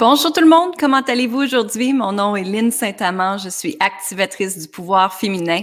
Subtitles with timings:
[0.00, 1.92] Bonjour tout le monde, comment allez-vous aujourd'hui?
[1.92, 5.60] Mon nom est Lynne Saint-Amand, je suis activatrice du pouvoir féminin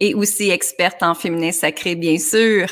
[0.00, 2.66] et aussi experte en féminin sacré, bien sûr.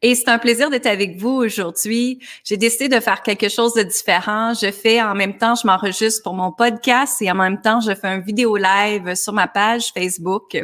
[0.00, 2.20] Et c'est un plaisir d'être avec vous aujourd'hui.
[2.42, 4.54] J'ai décidé de faire quelque chose de différent.
[4.54, 7.94] Je fais en même temps, je m'enregistre pour mon podcast et en même temps, je
[7.94, 10.56] fais un vidéo live sur ma page Facebook.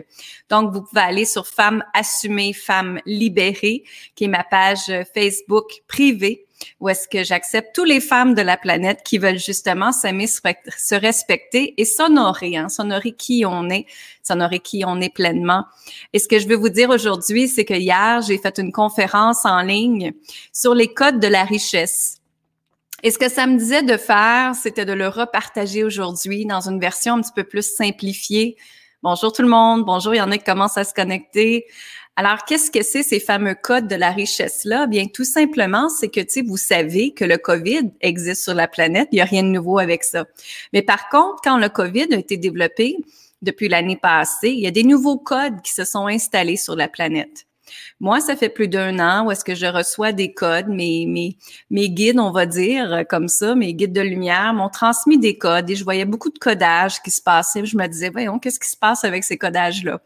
[0.49, 3.85] Donc, vous pouvez aller sur Femmes assumées, Femmes libérées,
[4.15, 6.47] qui est ma page Facebook privée
[6.81, 10.95] où est-ce que j'accepte toutes les femmes de la planète qui veulent justement s'aimer, se
[10.95, 13.87] respecter et s'honorer, hein, s'honorer qui on est,
[14.23, 15.65] s'honorer qui on est pleinement.
[16.13, 19.45] Et ce que je veux vous dire aujourd'hui, c'est que hier, j'ai fait une conférence
[19.45, 20.13] en ligne
[20.53, 22.19] sur les codes de la richesse.
[23.03, 26.79] Et ce que ça me disait de faire, c'était de le repartager aujourd'hui dans une
[26.79, 28.57] version un petit peu plus simplifiée.
[29.03, 31.67] Bonjour tout le monde, bonjour, il y en a qui commencent à se connecter.
[32.17, 34.87] Alors, qu'est-ce que c'est ces fameux codes de la richesse-là?
[34.87, 38.69] Bien, tout simplement, c'est que, tu sais, vous savez que le COVID existe sur la
[38.69, 39.09] planète.
[39.13, 40.27] Il n'y a rien de nouveau avec ça.
[40.75, 42.97] Mais par contre, quand le COVID a été développé
[43.41, 46.89] depuis l'année passée, il y a des nouveaux codes qui se sont installés sur la
[46.89, 47.47] planète.
[48.01, 51.37] Moi, ça fait plus d'un an où est-ce que je reçois des codes, mes,
[51.71, 55.77] guides, on va dire, comme ça, mes guides de lumière m'ont transmis des codes et
[55.77, 57.65] je voyais beaucoup de codages qui se passaient.
[57.65, 60.01] Je me disais, voyons, qu'est-ce qui se passe avec ces codages-là?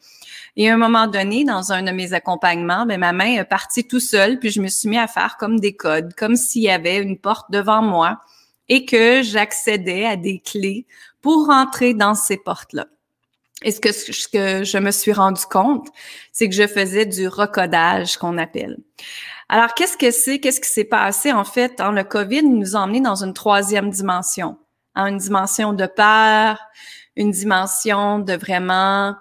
[0.56, 3.86] Et à un moment donné, dans un de mes accompagnements, ben, ma main est partie
[3.86, 6.70] tout seule, puis je me suis mis à faire comme des codes, comme s'il y
[6.70, 8.20] avait une porte devant moi
[8.68, 10.86] et que j'accédais à des clés
[11.20, 12.86] pour rentrer dans ces portes-là.
[13.62, 15.88] Et ce que, ce que je me suis rendu compte,
[16.32, 18.76] c'est que je faisais du recodage qu'on appelle.
[19.48, 20.40] Alors, qu'est-ce que c'est?
[20.40, 21.32] Qu'est-ce qui s'est passé?
[21.32, 24.58] En fait, dans le COVID nous a emmenés dans une troisième dimension.
[24.94, 26.58] Hein, une dimension de peur,
[27.16, 29.14] une dimension de vraiment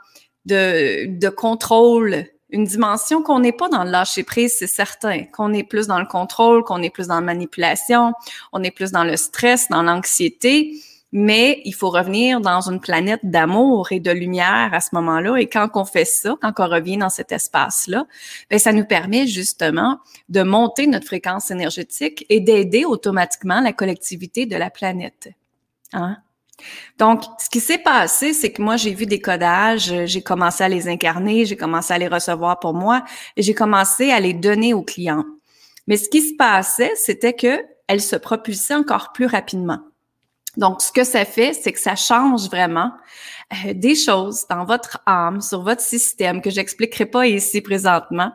[0.46, 5.54] de, de contrôle, une dimension qu'on n'est pas dans le lâcher prise, c'est certain, qu'on
[5.54, 8.14] est plus dans le contrôle, qu'on est plus dans la manipulation,
[8.54, 10.74] on est plus dans le stress, dans l'anxiété,
[11.18, 15.38] mais il faut revenir dans une planète d'amour et de lumière à ce moment-là.
[15.38, 18.06] Et quand on fait ça, quand on revient dans cet espace-là,
[18.50, 24.46] ben ça nous permet justement de monter notre fréquence énergétique et d'aider automatiquement la collectivité
[24.46, 25.30] de la planète.
[25.94, 26.18] Hein?
[26.98, 30.70] Donc, ce qui s'est passé, c'est que moi, j'ai vu des codages, j'ai commencé à
[30.70, 33.06] les incarner, j'ai commencé à les recevoir pour moi
[33.38, 35.24] et j'ai commencé à les donner aux clients.
[35.88, 39.80] Mais ce qui se passait, c'était que elles se propulsaient encore plus rapidement.
[40.58, 42.92] Donc, ce que ça fait, c'est que ça change vraiment
[43.54, 48.32] euh, des choses dans votre âme, sur votre système, que j'expliquerai pas ici présentement,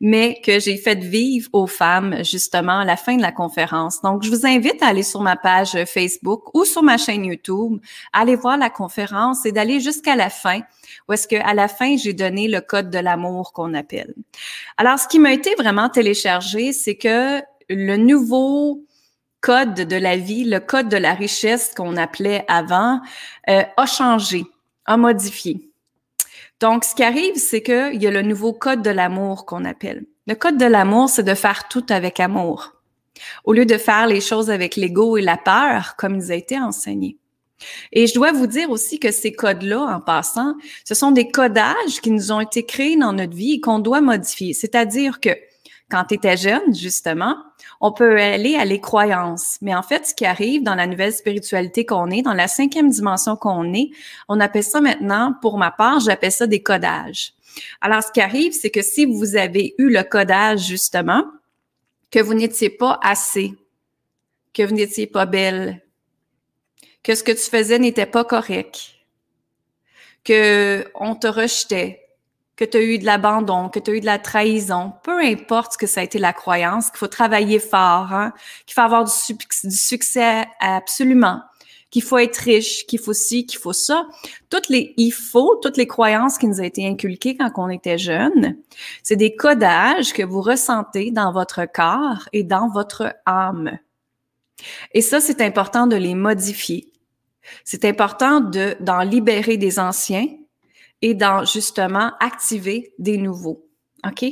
[0.00, 4.02] mais que j'ai fait vivre aux femmes justement à la fin de la conférence.
[4.02, 7.80] Donc, je vous invite à aller sur ma page Facebook ou sur ma chaîne YouTube,
[8.12, 10.60] aller voir la conférence et d'aller jusqu'à la fin,
[11.08, 14.12] où est-ce qu'à la fin, j'ai donné le code de l'amour qu'on appelle.
[14.76, 18.84] Alors, ce qui m'a été vraiment téléchargé, c'est que le nouveau
[19.42, 23.00] code de la vie, le code de la richesse qu'on appelait avant,
[23.50, 24.44] euh, a changé,
[24.86, 25.68] a modifié.
[26.60, 30.06] Donc, ce qui arrive, c'est qu'il y a le nouveau code de l'amour qu'on appelle.
[30.28, 32.74] Le code de l'amour, c'est de faire tout avec amour,
[33.44, 36.58] au lieu de faire les choses avec l'ego et la peur, comme ils ont été
[36.58, 37.18] enseignés.
[37.92, 40.54] Et je dois vous dire aussi que ces codes-là, en passant,
[40.84, 44.00] ce sont des codages qui nous ont été créés dans notre vie et qu'on doit
[44.00, 44.52] modifier.
[44.52, 45.30] C'est-à-dire que
[45.92, 47.36] quand tu étais jeune, justement,
[47.82, 49.58] on peut aller à les croyances.
[49.60, 52.88] Mais en fait, ce qui arrive dans la nouvelle spiritualité qu'on est, dans la cinquième
[52.88, 53.90] dimension qu'on est,
[54.26, 57.34] on appelle ça maintenant, pour ma part, j'appelle ça des codages.
[57.82, 61.24] Alors, ce qui arrive, c'est que si vous avez eu le codage, justement,
[62.10, 63.52] que vous n'étiez pas assez,
[64.54, 65.82] que vous n'étiez pas belle,
[67.02, 68.92] que ce que tu faisais n'était pas correct,
[70.24, 72.01] que on te rejetait,
[72.62, 75.72] que tu as eu de l'abandon, que tu as eu de la trahison, peu importe
[75.72, 78.32] ce que ça a été la croyance, qu'il faut travailler fort, hein,
[78.66, 81.40] qu'il faut avoir du, succès absolument,
[81.90, 84.06] qu'il faut être riche, qu'il faut ci, qu'il faut ça.
[84.48, 87.98] Toutes les il faut, toutes les croyances qui nous ont été inculquées quand on était
[87.98, 88.56] jeune,
[89.02, 93.76] c'est des codages que vous ressentez dans votre corps et dans votre âme.
[94.92, 96.92] Et ça, c'est important de les modifier.
[97.64, 100.28] C'est important de d'en libérer des anciens
[101.02, 103.66] et dans justement activer des nouveaux.
[104.06, 104.24] OK?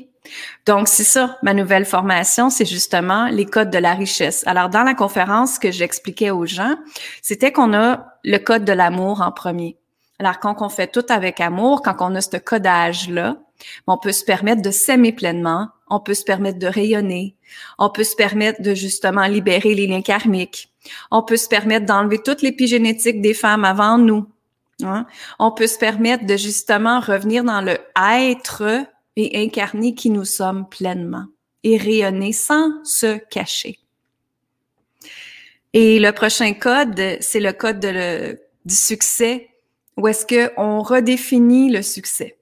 [0.67, 4.45] Donc, c'est ça, ma nouvelle formation, c'est justement les codes de la richesse.
[4.47, 6.77] Alors, dans la conférence que j'expliquais aux gens,
[7.23, 9.79] c'était qu'on a le code de l'amour en premier.
[10.19, 13.39] Alors, quand on fait tout avec amour, quand on a ce codage-là,
[13.87, 17.37] on peut se permettre de s'aimer pleinement, on peut se permettre de rayonner,
[17.79, 20.71] on peut se permettre de justement libérer les liens karmiques,
[21.11, 24.30] on peut se permettre d'enlever toute l'épigénétique des femmes avant nous,
[24.85, 25.07] Hein?
[25.39, 28.87] On peut se permettre de justement revenir dans le être
[29.17, 31.27] et incarner qui nous sommes pleinement
[31.63, 33.79] et rayonner sans se cacher.
[35.73, 39.51] Et le prochain code, c'est le code du succès,
[39.97, 42.40] où est-ce qu'on redéfinit le succès.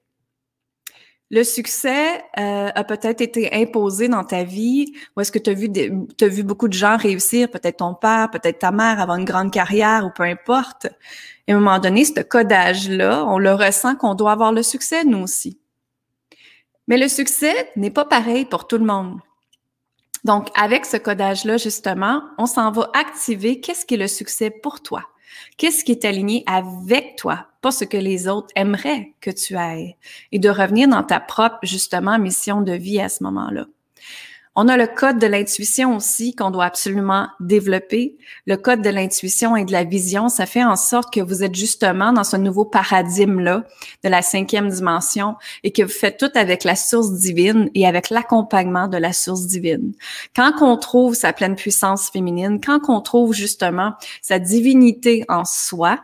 [1.31, 5.53] Le succès euh, a peut-être été imposé dans ta vie, ou est-ce que tu as
[5.53, 5.69] vu,
[6.21, 9.51] as vu beaucoup de gens réussir, peut-être ton père, peut-être ta mère, avoir une grande
[9.51, 10.87] carrière, ou peu importe.
[11.47, 15.03] Et à un moment donné, ce codage-là, on le ressent qu'on doit avoir le succès,
[15.03, 15.59] nous aussi.
[16.87, 19.19] Mais le succès n'est pas pareil pour tout le monde.
[20.23, 24.81] Donc, avec ce codage-là, justement, on s'en va activer qu'est-ce qui est le succès pour
[24.81, 25.05] toi?
[25.57, 29.95] Qu'est-ce qui est aligné avec toi, pas ce que les autres aimeraient que tu ailles,
[30.31, 33.65] et de revenir dans ta propre, justement, mission de vie à ce moment-là.
[34.61, 38.17] On a le code de l'intuition aussi qu'on doit absolument développer.
[38.45, 41.55] Le code de l'intuition et de la vision, ça fait en sorte que vous êtes
[41.55, 43.63] justement dans ce nouveau paradigme-là
[44.03, 48.09] de la cinquième dimension et que vous faites tout avec la source divine et avec
[48.09, 49.93] l'accompagnement de la source divine.
[50.35, 56.01] Quand on trouve sa pleine puissance féminine, quand on trouve justement sa divinité en soi,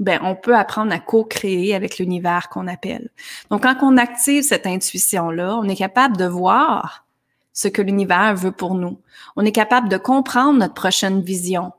[0.00, 3.10] ben, on peut apprendre à co-créer avec l'univers qu'on appelle.
[3.48, 7.04] Donc, quand on active cette intuition-là, on est capable de voir
[7.52, 9.00] ce que l'univers veut pour nous.
[9.36, 11.72] On est capable de comprendre notre prochaine vision.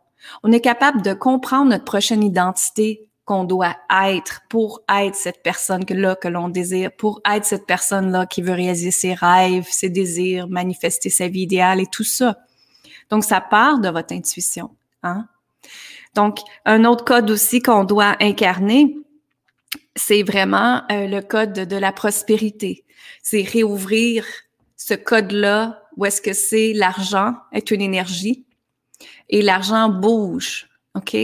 [0.44, 3.78] On est capable de comprendre notre prochaine identité qu'on doit
[4.08, 8.92] être pour être cette personne-là que l'on désire, pour être cette personne-là qui veut réaliser
[8.92, 12.38] ses rêves, ses désirs, manifester sa vie idéale et tout ça.
[13.10, 14.72] Donc, ça part de votre intuition.
[15.04, 15.28] Hein?
[16.16, 18.98] Donc, un autre code aussi qu'on doit incarner,
[19.96, 22.86] c'est vraiment euh, le code de la prospérité.
[23.22, 24.26] C'est réouvrir
[24.84, 28.48] ce code-là, où est-ce que c'est l'argent est une énergie
[29.30, 31.16] et l'argent bouge, OK?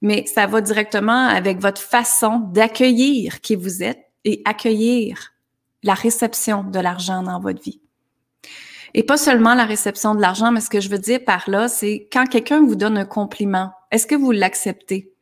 [0.00, 5.34] Mais ça va directement avec votre façon d'accueillir qui vous êtes et accueillir
[5.82, 7.82] la réception de l'argent dans votre vie.
[8.94, 11.68] Et pas seulement la réception de l'argent, mais ce que je veux dire par là,
[11.68, 15.12] c'est quand quelqu'un vous donne un compliment, est-ce que vous l'acceptez?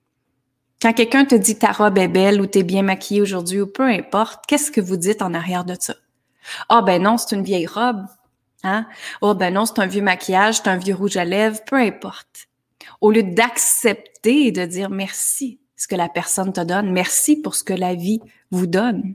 [0.80, 3.82] Quand quelqu'un te dit ta robe est belle ou t'es bien maquillée aujourd'hui ou peu
[3.82, 5.96] importe, qu'est-ce que vous dites en arrière de ça?
[6.68, 8.06] Ah ben non, c'est une vieille robe.
[8.62, 8.86] Hein?
[9.20, 12.48] Oh ben non, c'est un vieux maquillage, c'est un vieux rouge à lèvres, peu importe.
[13.00, 17.54] Au lieu d'accepter et de dire merci ce que la personne te donne, merci pour
[17.54, 18.20] ce que la vie
[18.50, 19.14] vous donne.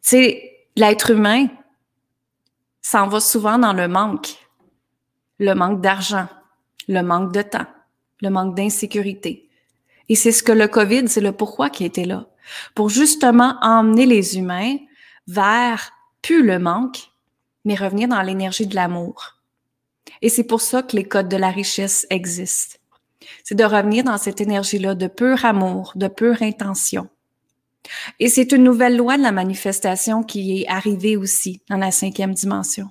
[0.00, 1.46] C'est l'être humain
[2.80, 4.34] s'en va souvent dans le manque.
[5.38, 6.28] Le manque d'argent,
[6.88, 7.66] le manque de temps,
[8.20, 9.48] le manque d'insécurité.
[10.08, 12.26] Et c'est ce que le COVID, c'est le pourquoi qui était là.
[12.74, 14.76] Pour justement emmener les humains
[15.26, 17.10] vers plus le manque,
[17.64, 19.38] mais revenir dans l'énergie de l'amour.
[20.20, 22.78] Et c'est pour ça que les codes de la richesse existent.
[23.44, 27.08] C'est de revenir dans cette énergie-là de pur amour, de pure intention.
[28.20, 32.34] Et c'est une nouvelle loi de la manifestation qui est arrivée aussi dans la cinquième
[32.34, 32.90] dimension,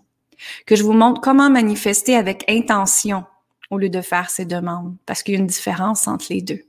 [0.65, 3.23] que je vous montre comment manifester avec intention
[3.69, 6.61] au lieu de faire ces demandes, parce qu'il y a une différence entre les deux.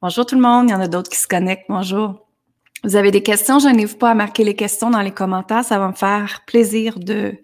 [0.00, 1.66] Bonjour tout le monde, il y en a d'autres qui se connectent.
[1.68, 2.27] Bonjour.
[2.84, 5.64] Vous avez des questions, je n'hésite pas à marquer les questions dans les commentaires.
[5.64, 7.34] Ça va me faire plaisir de,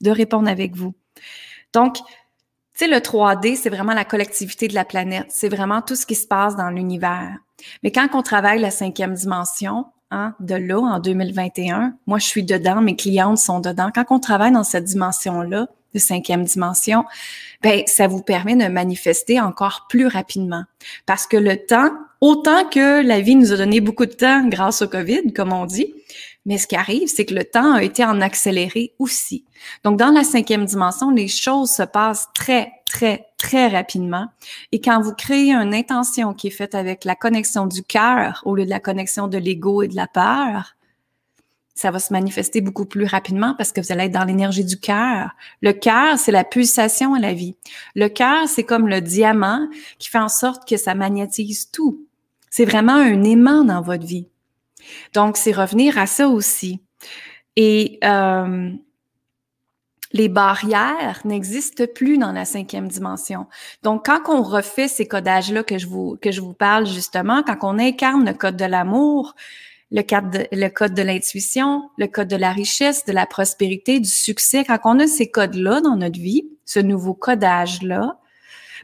[0.00, 0.94] de répondre avec vous.
[1.72, 2.02] Donc, tu
[2.74, 5.26] sais, le 3D, c'est vraiment la collectivité de la planète.
[5.28, 7.36] C'est vraiment tout ce qui se passe dans l'univers.
[7.82, 12.44] Mais quand on travaille la cinquième dimension, hein, de là, en 2021, moi, je suis
[12.44, 13.90] dedans, mes clientes sont dedans.
[13.94, 17.04] Quand on travaille dans cette dimension-là, de cinquième dimension,
[17.62, 20.64] ben ça vous permet de manifester encore plus rapidement.
[21.06, 24.82] Parce que le temps, autant que la vie nous a donné beaucoup de temps grâce
[24.82, 25.94] au COVID, comme on dit,
[26.44, 29.44] mais ce qui arrive, c'est que le temps a été en accéléré aussi.
[29.84, 34.26] Donc, dans la cinquième dimension, les choses se passent très, très, très rapidement.
[34.72, 38.56] Et quand vous créez une intention qui est faite avec la connexion du cœur au
[38.56, 40.74] lieu de la connexion de l'ego et de la peur,
[41.74, 44.78] ça va se manifester beaucoup plus rapidement parce que vous allez être dans l'énergie du
[44.78, 45.30] cœur.
[45.62, 47.56] Le cœur, c'est la pulsation à la vie.
[47.94, 52.06] Le cœur, c'est comme le diamant qui fait en sorte que ça magnétise tout.
[52.50, 54.28] C'est vraiment un aimant dans votre vie.
[55.14, 56.80] Donc, c'est revenir à ça aussi.
[57.56, 58.70] Et euh,
[60.12, 63.46] les barrières n'existent plus dans la cinquième dimension.
[63.82, 67.58] Donc, quand on refait ces codages-là que je vous que je vous parle justement, quand
[67.62, 69.34] on incarne le code de l'amour,
[69.92, 74.08] le, code le code de l'intuition, le code de la richesse, de la prospérité, du
[74.08, 74.64] succès.
[74.64, 78.18] Quand on a ces codes-là dans notre vie, ce nouveau codage-là,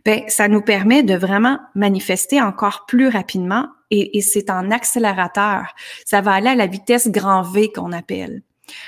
[0.04, 5.74] ben, ça nous permet de vraiment manifester encore plus rapidement et, et c'est en accélérateur.
[6.04, 8.42] Ça va aller à la vitesse grand V qu'on appelle.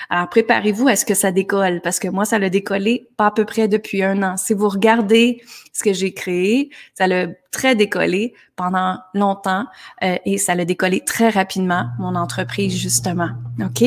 [0.08, 3.30] Alors, préparez-vous à ce que ça décolle, parce que moi, ça l'a décollé pas à
[3.30, 4.36] peu près depuis un an.
[4.36, 9.66] Si vous regardez ce que j'ai créé, ça l'a très décollé pendant longtemps
[10.02, 13.30] euh, et ça l'a décollé très rapidement, mon entreprise, justement.
[13.60, 13.84] OK?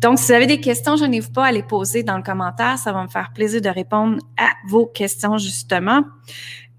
[0.00, 2.78] Donc, si vous avez des questions, je n'hésite pas à les poser dans le commentaire.
[2.78, 6.02] Ça va me faire plaisir de répondre à vos questions, justement.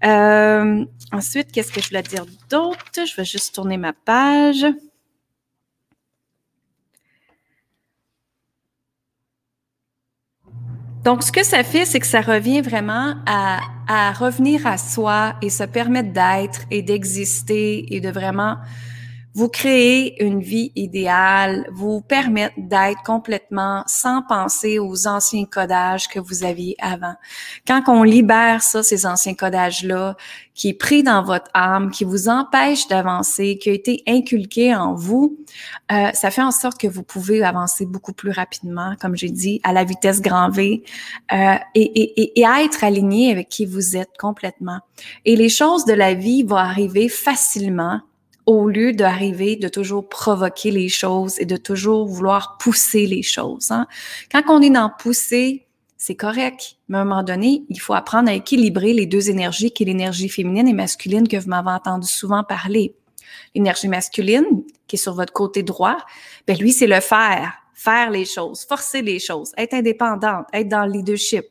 [0.04, 2.78] Euh, ensuite, qu'est-ce que je voulais dire d'autre?
[2.94, 4.64] Je vais juste tourner ma page.
[11.04, 13.60] Donc, ce que ça fait, c'est que ça revient vraiment à,
[14.12, 18.56] revenir à soi et se permettre d'être et d'exister et de vraiment
[19.34, 26.18] vous créez une vie idéale, vous permettre d'être complètement sans penser aux anciens codages que
[26.18, 27.14] vous aviez avant.
[27.66, 30.16] Quand on libère ça, ces anciens codages-là,
[30.54, 34.94] qui est pris dans votre âme, qui vous empêche d'avancer, qui a été inculqué en
[34.94, 35.38] vous,
[35.92, 39.60] euh, ça fait en sorte que vous pouvez avancer beaucoup plus rapidement, comme j'ai dit,
[39.62, 40.82] à la vitesse grand V,
[41.32, 44.80] euh, et, et, et être aligné avec qui vous êtes complètement.
[45.24, 48.00] Et les choses de la vie vont arriver facilement
[48.50, 53.70] au lieu d'arriver de toujours provoquer les choses et de toujours vouloir pousser les choses.
[53.70, 53.86] Hein.
[54.32, 58.28] Quand on est dans pousser, c'est correct, mais à un moment donné, il faut apprendre
[58.28, 62.08] à équilibrer les deux énergies, qui est l'énergie féminine et masculine que vous m'avez entendu
[62.08, 62.96] souvent parler.
[63.54, 65.98] L'énergie masculine, qui est sur votre côté droit,
[66.48, 70.86] ben lui, c'est le faire, faire les choses, forcer les choses, être indépendante, être dans
[70.86, 71.44] le leadership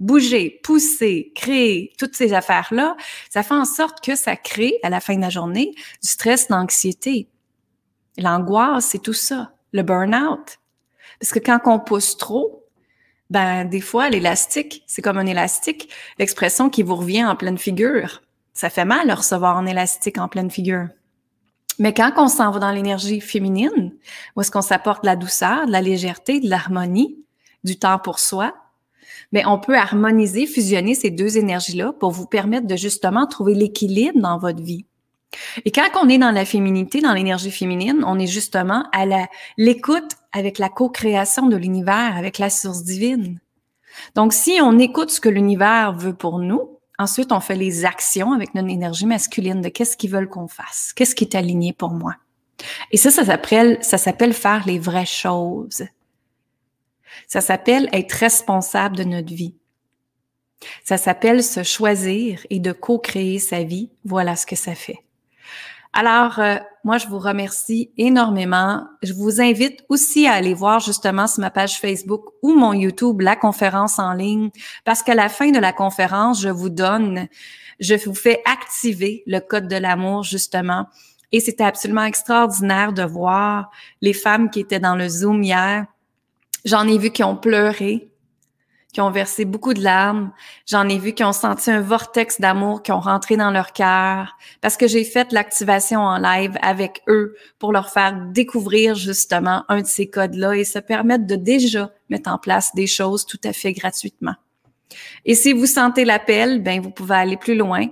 [0.00, 2.96] bouger, pousser, créer, toutes ces affaires-là,
[3.30, 5.72] ça fait en sorte que ça crée, à la fin de la journée,
[6.02, 7.28] du stress, l'anxiété.
[8.18, 9.52] L'angoisse, c'est tout ça.
[9.72, 10.58] Le burn-out.
[11.20, 12.64] Parce que quand on pousse trop,
[13.30, 18.22] ben, des fois, l'élastique, c'est comme un élastique, l'expression qui vous revient en pleine figure.
[18.54, 20.88] Ça fait mal de recevoir un élastique en pleine figure.
[21.78, 23.94] Mais quand on s'en va dans l'énergie féminine,
[24.34, 27.18] où est-ce qu'on s'apporte de la douceur, de la légèreté, de l'harmonie,
[27.64, 28.54] du temps pour soi,
[29.32, 34.20] mais on peut harmoniser, fusionner ces deux énergies-là pour vous permettre de justement trouver l'équilibre
[34.20, 34.84] dans votre vie.
[35.64, 39.04] Et quand on est dans la féminité, dans l'énergie féminine, on est justement à
[39.58, 43.38] l'écoute avec la co-création de l'univers, avec la source divine.
[44.14, 48.32] Donc, si on écoute ce que l'univers veut pour nous, ensuite on fait les actions
[48.32, 51.90] avec notre énergie masculine de qu'est-ce qu'ils veulent qu'on fasse, qu'est-ce qui est aligné pour
[51.90, 52.14] moi.
[52.90, 55.84] Et ça, ça s'appelle, ça s'appelle faire les vraies choses.
[57.26, 59.54] Ça s'appelle être responsable de notre vie.
[60.84, 63.90] Ça s'appelle se choisir et de co-créer sa vie.
[64.04, 65.06] Voilà ce que ça fait.
[65.92, 68.86] Alors, euh, moi, je vous remercie énormément.
[69.02, 73.22] Je vous invite aussi à aller voir justement sur ma page Facebook ou mon YouTube
[73.22, 74.50] la conférence en ligne,
[74.84, 77.28] parce qu'à la fin de la conférence, je vous donne,
[77.80, 80.86] je vous fais activer le code de l'amour justement.
[81.32, 83.70] Et c'était absolument extraordinaire de voir
[84.02, 85.86] les femmes qui étaient dans le Zoom hier
[86.66, 88.10] J'en ai vu qui ont pleuré,
[88.92, 90.32] qui ont versé beaucoup de larmes.
[90.66, 94.36] J'en ai vu qui ont senti un vortex d'amour, qui ont rentré dans leur cœur,
[94.60, 99.82] parce que j'ai fait l'activation en live avec eux pour leur faire découvrir justement un
[99.82, 103.52] de ces codes-là et se permettre de déjà mettre en place des choses tout à
[103.52, 104.34] fait gratuitement.
[105.24, 107.86] Et si vous sentez l'appel, ben vous pouvez aller plus loin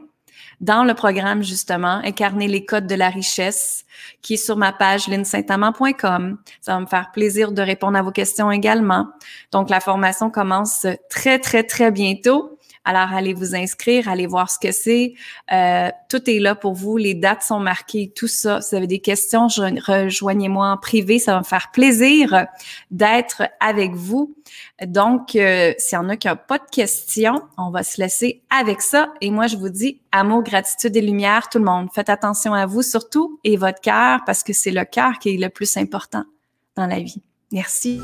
[0.65, 3.85] dans le programme, justement, Incarner les codes de la richesse,
[4.23, 6.39] qui est sur ma page linsaintamant.com.
[6.61, 9.09] Ça va me faire plaisir de répondre à vos questions également.
[9.53, 12.59] Donc, la formation commence très, très, très bientôt.
[12.85, 15.15] Alors, allez vous inscrire, allez voir ce que c'est.
[15.53, 16.97] Euh, tout est là pour vous.
[16.97, 18.61] Les dates sont marquées, tout ça.
[18.61, 21.19] Si vous avez des questions, rejoignez-moi en privé.
[21.19, 22.47] Ça va me faire plaisir
[22.91, 24.35] d'être avec vous.
[24.87, 28.43] Donc, euh, s'il y en a qui n'ont pas de questions, on va se laisser
[28.51, 29.13] avec ça.
[29.21, 31.89] Et moi, je vous dis amour, gratitude et lumière, tout le monde.
[31.95, 35.39] Faites attention à vous surtout et votre cœur parce que c'est le cœur qui est
[35.39, 36.25] le plus important
[36.77, 37.23] dans la vie.
[37.53, 38.01] Merci.